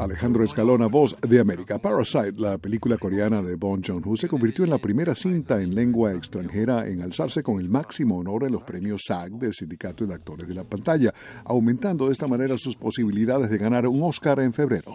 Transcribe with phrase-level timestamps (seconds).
[0.00, 1.78] Alejandro Escalona, voz de América.
[1.78, 6.14] Parasite, la película coreana de Bong Joon-ho, se convirtió en la primera cinta en lengua
[6.14, 10.48] extranjera en alzarse con el máximo honor en los premios SAG del Sindicato de Actores
[10.48, 11.12] de la Pantalla,
[11.44, 14.94] aumentando de esta manera sus posibilidades de ganar un Oscar en febrero.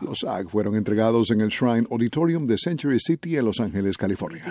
[0.00, 4.42] Los SAG fueron entregados en el Shrine Auditorium de Century City en Los Ángeles, California.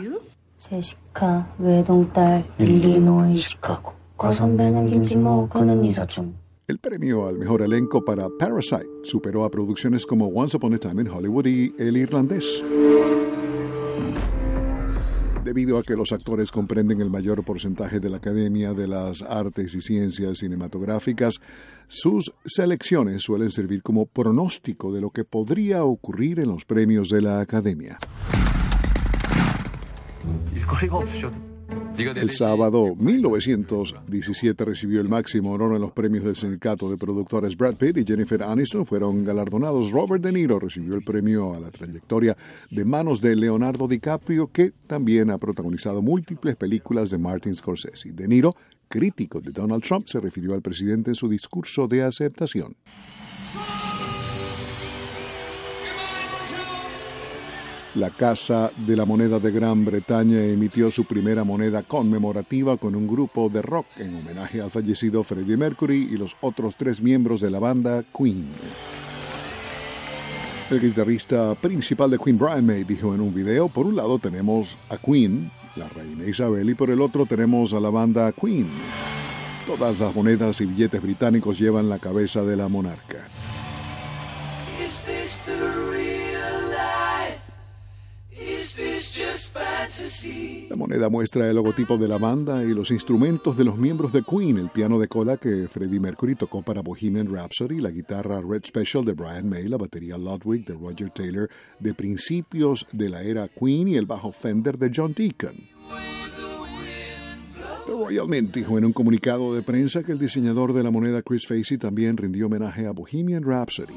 [6.67, 11.03] El premio al mejor elenco para Parasite superó a producciones como Once Upon a Time
[11.03, 12.63] in Hollywood y El Irlandés.
[15.45, 19.75] Debido a que los actores comprenden el mayor porcentaje de la Academia de las Artes
[19.75, 21.35] y Ciencias Cinematográficas,
[21.87, 27.21] sus selecciones suelen servir como pronóstico de lo que podría ocurrir en los premios de
[27.21, 27.97] la Academia.
[31.97, 37.75] El sábado 1917 recibió el máximo honor en los premios del sindicato de productores Brad
[37.75, 39.91] Pitt y Jennifer Aniston fueron galardonados.
[39.91, 42.37] Robert De Niro recibió el premio a la trayectoria
[42.69, 48.11] de manos de Leonardo DiCaprio, que también ha protagonizado múltiples películas de Martin Scorsese.
[48.11, 48.55] De Niro,
[48.87, 52.75] crítico de Donald Trump, se refirió al presidente en su discurso de aceptación.
[57.97, 63.07] La Casa de la Moneda de Gran Bretaña emitió su primera moneda conmemorativa con un
[63.07, 67.49] grupo de rock en homenaje al fallecido Freddie Mercury y los otros tres miembros de
[67.49, 68.49] la banda Queen.
[70.69, 74.77] El guitarrista principal de Queen, Brian May, dijo en un video, por un lado tenemos
[74.91, 78.69] a Queen, la reina Isabel, y por el otro tenemos a la banda Queen.
[79.65, 83.27] Todas las monedas y billetes británicos llevan la cabeza de la monarca.
[90.69, 94.23] La moneda muestra el logotipo de la banda y los instrumentos de los miembros de
[94.23, 98.65] Queen, el piano de cola que Freddie Mercury tocó para Bohemian Rhapsody, la guitarra Red
[98.65, 101.49] Special de Brian May, la batería Ludwig de Roger Taylor
[101.79, 105.55] de principios de la era Queen y el bajo Fender de John Deacon.
[107.85, 111.21] The Royal Mint dijo en un comunicado de prensa que el diseñador de la moneda
[111.21, 113.95] Chris Facey también rindió homenaje a Bohemian Rhapsody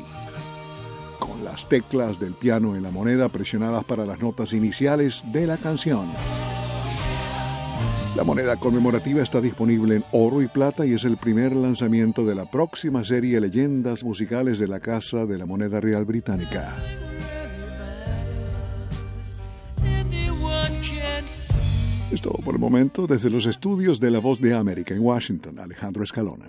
[1.40, 6.06] las teclas del piano en la moneda presionadas para las notas iniciales de la canción.
[8.16, 12.34] La moneda conmemorativa está disponible en oro y plata y es el primer lanzamiento de
[12.34, 16.76] la próxima serie Leyendas Musicales de la Casa de la Moneda Real Británica.
[22.10, 25.60] Es todo por el momento desde los estudios de La Voz de América en Washington,
[25.60, 26.46] Alejandro Escalona.